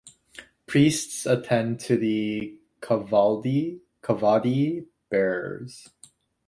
[0.65, 3.69] Priests attend to the kavadi
[5.11, 5.89] bearers.